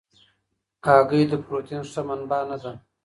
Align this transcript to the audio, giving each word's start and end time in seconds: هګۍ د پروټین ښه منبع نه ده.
هګۍ 0.85 1.23
د 1.27 1.33
پروټین 1.43 1.81
ښه 1.91 2.01
منبع 2.07 2.41
نه 2.49 2.57
ده. 2.63 2.71